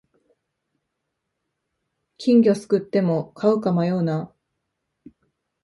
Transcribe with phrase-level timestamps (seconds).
[2.17, 4.33] 金魚すくっても飼うか迷うな